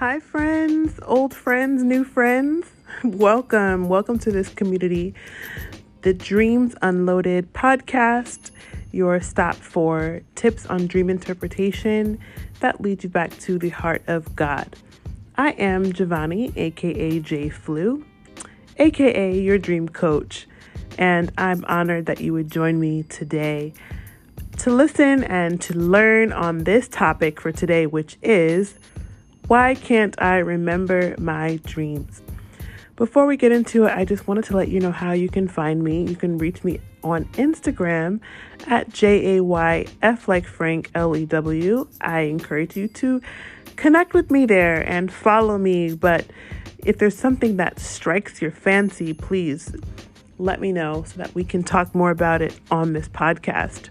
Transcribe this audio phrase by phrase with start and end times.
[0.00, 2.66] Hi, friends, old friends, new friends.
[3.04, 3.90] Welcome.
[3.90, 5.12] Welcome to this community,
[6.00, 8.50] the Dreams Unloaded podcast,
[8.92, 12.18] your stop for tips on dream interpretation
[12.60, 14.74] that lead you back to the heart of God.
[15.36, 18.02] I am Giovanni, aka J Flu,
[18.78, 20.48] aka your dream coach,
[20.96, 23.74] and I'm honored that you would join me today
[24.60, 28.78] to listen and to learn on this topic for today, which is
[29.50, 32.22] why can't I remember my dreams?
[32.94, 35.48] Before we get into it, I just wanted to let you know how you can
[35.48, 36.04] find me.
[36.04, 38.20] You can reach me on Instagram
[38.68, 41.88] at J A Y F like Frank L E W.
[42.00, 43.20] I encourage you to
[43.74, 45.94] connect with me there and follow me.
[45.94, 46.26] But
[46.78, 49.74] if there's something that strikes your fancy, please
[50.38, 53.88] let me know so that we can talk more about it on this podcast.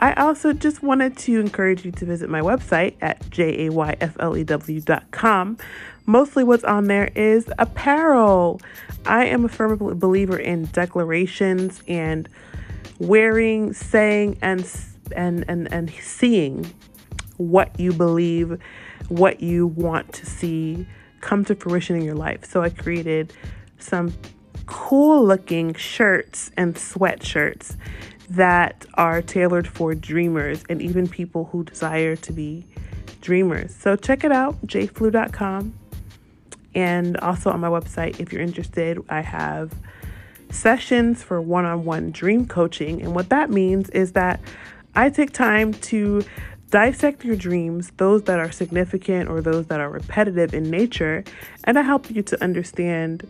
[0.00, 3.58] I also just wanted to encourage you to visit my website at jayflew.com.
[6.06, 8.60] Mostly what's on there is apparel.
[9.06, 12.28] I am a firm believer in declarations and
[12.98, 14.70] wearing, saying, and
[15.16, 16.72] and and and seeing
[17.36, 18.60] what you believe,
[19.08, 20.86] what you want to see
[21.20, 22.44] come to fruition in your life.
[22.44, 23.32] So I created
[23.78, 24.12] some
[24.66, 27.76] cool looking shirts and sweatshirts
[28.30, 32.66] that are tailored for dreamers and even people who desire to be
[33.20, 33.74] dreamers.
[33.74, 35.74] So check it out, jayflew.com.
[36.74, 39.72] And also on my website, if you're interested, I have
[40.50, 43.02] sessions for one on one dream coaching.
[43.02, 44.40] And what that means is that
[44.94, 46.22] I take time to
[46.70, 51.24] dissect your dreams, those that are significant or those that are repetitive in nature,
[51.64, 53.26] and I help you to understand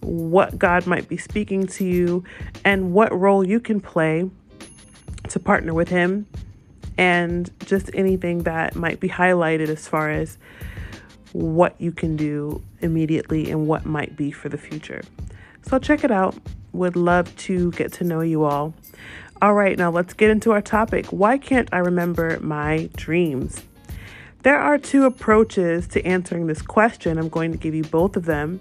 [0.00, 2.24] what God might be speaking to you
[2.64, 4.28] and what role you can play
[5.32, 6.26] to partner with Him,
[6.96, 10.38] and just anything that might be highlighted as far as
[11.32, 15.02] what you can do immediately and what might be for the future.
[15.62, 16.34] So check it out.
[16.72, 18.74] Would love to get to know you all.
[19.40, 21.06] All right, now let's get into our topic.
[21.06, 23.62] Why can't I remember my dreams?
[24.42, 27.16] There are two approaches to answering this question.
[27.16, 28.60] I'm going to give you both of them.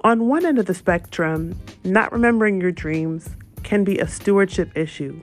[0.00, 3.28] On one end of the spectrum, not remembering your dreams
[3.62, 5.20] can be a stewardship issue.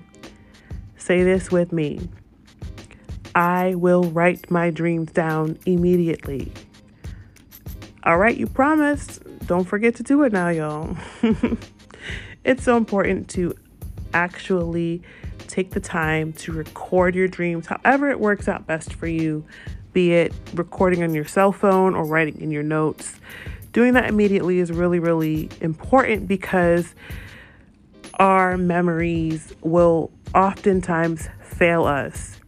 [1.01, 1.99] Say this with me
[3.33, 6.51] I will write my dreams down immediately.
[8.03, 9.23] All right, you promised.
[9.47, 10.95] Don't forget to do it now, y'all.
[12.43, 13.55] it's so important to
[14.13, 15.01] actually
[15.47, 19.43] take the time to record your dreams, however, it works out best for you,
[19.93, 23.15] be it recording on your cell phone or writing in your notes
[23.73, 26.93] doing that immediately is really, really important because
[28.21, 32.39] our memories will oftentimes fail us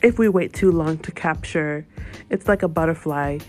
[0.00, 1.86] if we wait too long to capture.
[2.30, 3.40] It's like a butterfly.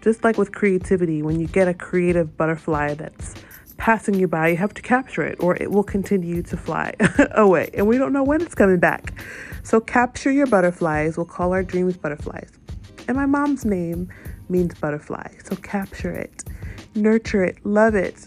[0.00, 3.34] Just like with creativity, when you get a creative butterfly that's
[3.76, 6.94] passing you by, you have to capture it or it will continue to fly
[7.32, 7.68] away.
[7.74, 9.12] And we don't know when it's coming back.
[9.62, 11.18] So capture your butterflies.
[11.18, 12.50] We'll call our dreams butterflies.
[13.08, 14.08] And my mom's name
[14.48, 15.34] means butterfly.
[15.44, 16.44] So capture it,
[16.94, 18.24] nurture it, love it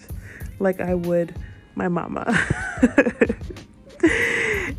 [0.60, 1.34] like I would
[1.76, 2.26] my mama.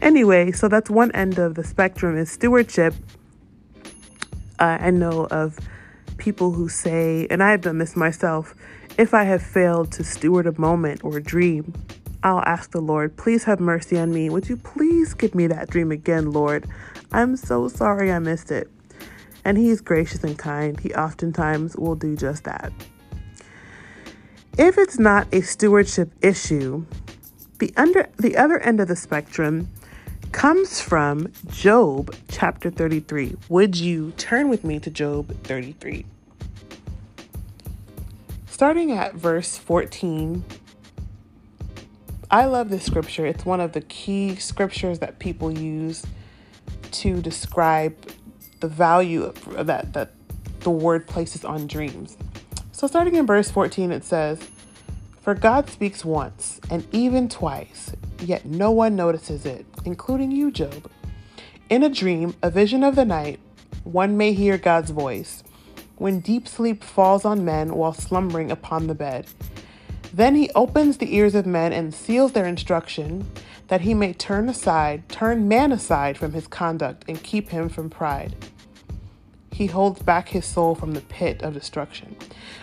[0.02, 2.94] anyway, so that's one end of the spectrum is stewardship.
[4.58, 5.58] Uh, I know of
[6.16, 8.54] people who say, and I've done this myself,
[8.96, 11.72] if I have failed to steward a moment or a dream,
[12.22, 14.30] I'll ask the Lord, please have mercy on me.
[14.30, 16.66] Would you please give me that dream again, Lord?
[17.12, 18.70] I'm so sorry I missed it
[19.44, 20.78] and He is gracious and kind.
[20.80, 22.72] He oftentimes will do just that.
[24.56, 26.86] If it's not a stewardship issue,
[27.58, 29.68] the under the other end of the spectrum
[30.30, 33.36] comes from Job chapter 33.
[33.48, 36.06] Would you turn with me to Job 33?
[38.46, 40.44] Starting at verse 14,
[42.30, 43.26] I love this scripture.
[43.26, 46.06] It's one of the key scriptures that people use
[46.92, 47.96] to describe
[48.60, 50.12] the value of that that
[50.60, 52.16] the word places on dreams.
[52.84, 54.38] So starting in verse 14 it says,
[55.22, 60.90] "For God speaks once and even twice, yet no one notices it, including you, Job.
[61.70, 63.40] In a dream, a vision of the night,
[63.84, 65.42] one may hear God's voice
[65.96, 69.28] when deep sleep falls on men while slumbering upon the bed.
[70.12, 73.26] Then he opens the ears of men and seals their instruction,
[73.68, 77.88] that he may turn aside, turn man aside from his conduct and keep him from
[77.88, 78.36] pride
[79.54, 82.16] he holds back his soul from the pit of destruction.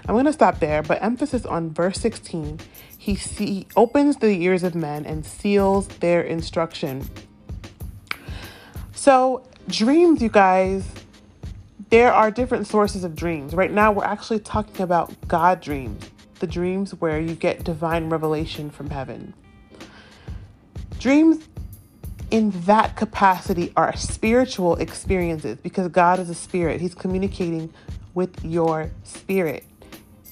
[0.08, 2.60] I'm going to stop there, but emphasis on verse 16.
[2.98, 7.10] He see, opens the ears of men and seals their instruction.
[8.94, 10.88] So, dreams, you guys,
[11.90, 13.54] there are different sources of dreams.
[13.54, 16.10] Right now, we're actually talking about God dreams,
[16.40, 19.34] the dreams where you get divine revelation from heaven.
[21.00, 21.48] Dreams
[22.32, 26.80] in that capacity are spiritual experiences because God is a spirit.
[26.80, 27.74] He's communicating
[28.14, 29.66] with your spirit,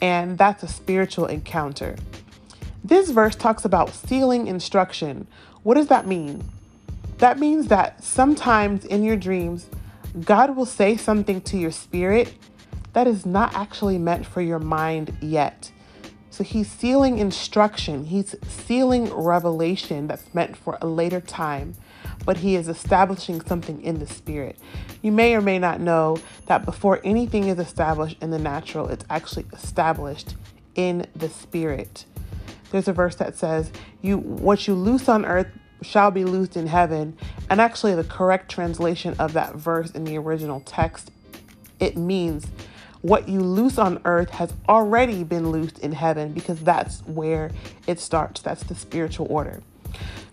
[0.02, 1.96] and that's a spiritual encounter.
[2.84, 5.28] This verse talks about sealing instruction.
[5.64, 6.44] What does that mean?
[7.18, 9.68] That means that sometimes in your dreams,
[10.24, 12.34] God will say something to your spirit
[12.94, 15.72] that is not actually meant for your mind yet.
[16.30, 21.76] So he's sealing instruction, he's sealing revelation that's meant for a later time,
[22.26, 24.58] but he is establishing something in the spirit.
[25.02, 29.06] You may or may not know that before anything is established in the natural, it's
[29.10, 30.36] actually established
[30.76, 32.06] in the spirit.
[32.72, 33.72] There's a verse that says,
[34.02, 35.48] "You what you loose on earth
[35.82, 37.18] shall be loosed in heaven."
[37.50, 41.12] And actually the correct translation of that verse in the original text,
[41.80, 42.46] it means
[43.02, 47.50] what you loose on earth has already been loosed in heaven because that's where
[47.88, 48.42] it starts.
[48.42, 49.62] That's the spiritual order.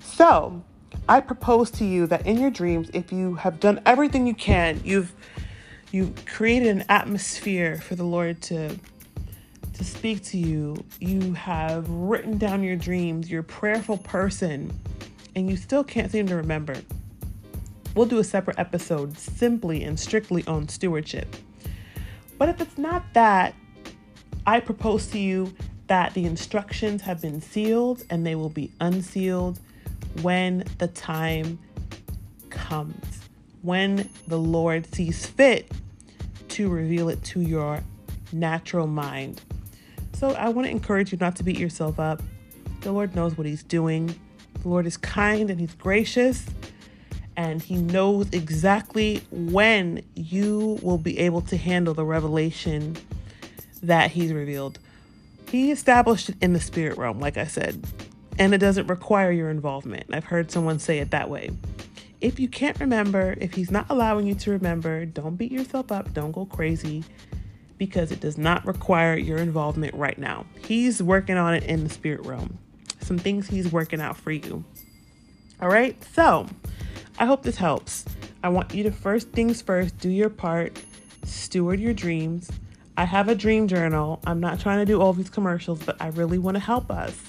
[0.01, 0.63] So,
[1.09, 4.81] I propose to you that in your dreams, if you have done everything you can,
[4.85, 5.13] you've
[5.93, 8.77] you've created an atmosphere for the Lord to
[9.75, 10.77] to speak to you.
[11.01, 13.31] You have written down your dreams.
[13.31, 14.73] You're a prayerful person,
[15.35, 16.77] and you still can't seem to remember.
[17.95, 21.35] We'll do a separate episode simply and strictly on stewardship.
[22.39, 23.55] But if it's not that,
[24.47, 25.55] I propose to you
[25.87, 29.61] that the instructions have been sealed and they will be unsealed
[30.23, 31.59] when the time
[32.51, 33.21] comes,
[33.63, 35.71] when the Lord sees fit
[36.49, 37.81] to reveal it to your
[38.33, 39.43] natural mind.
[40.15, 42.23] So I want to encourage you not to beat yourself up.
[42.81, 44.15] The Lord knows what He's doing.
[44.63, 46.47] The Lord is kind and He's gracious
[47.37, 52.97] and he knows exactly when you will be able to handle the revelation
[53.83, 54.79] that he's revealed.
[55.51, 57.85] He established it in the spirit realm, like I said,
[58.39, 60.07] and it doesn't require your involvement.
[60.13, 61.51] I've heard someone say it that way.
[62.21, 66.13] If you can't remember, if he's not allowing you to remember, don't beat yourself up,
[66.13, 67.05] don't go crazy
[67.79, 70.47] because it does not require your involvement right now.
[70.67, 72.59] He's working on it in the spirit realm.
[73.01, 74.65] Some things he's working out for you.
[75.61, 76.47] All right, so
[77.19, 78.05] I hope this helps.
[78.43, 80.81] I want you to first things first, do your part,
[81.25, 82.51] steward your dreams.
[82.97, 84.21] I have a dream journal.
[84.27, 87.26] I'm not trying to do all these commercials, but I really want to help us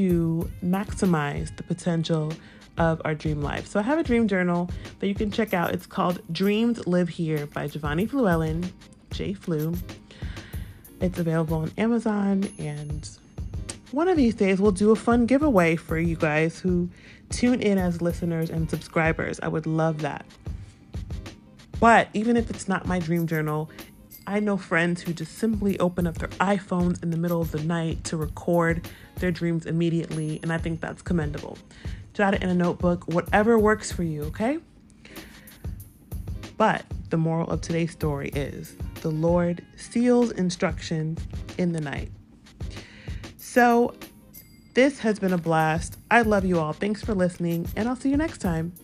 [0.00, 2.32] to maximize the potential
[2.78, 3.66] of our dream life.
[3.66, 5.74] So I have a dream journal that you can check out.
[5.74, 8.72] It's called Dreams Live Here by Giovanni Fluellen,
[9.10, 9.74] J Flu.
[11.02, 13.08] It's available on Amazon and
[13.90, 16.88] one of these days we'll do a fun giveaway for you guys who
[17.28, 19.38] tune in as listeners and subscribers.
[19.42, 20.24] I would love that.
[21.78, 23.68] But even if it's not my dream journal,
[24.30, 27.64] I know friends who just simply open up their iPhones in the middle of the
[27.64, 31.58] night to record their dreams immediately, and I think that's commendable.
[32.14, 34.58] Jot it in a notebook, whatever works for you, okay?
[36.56, 41.20] But the moral of today's story is the Lord seals instructions
[41.58, 42.12] in the night.
[43.36, 43.96] So,
[44.74, 45.98] this has been a blast.
[46.08, 46.72] I love you all.
[46.72, 48.74] Thanks for listening, and I'll see you next time.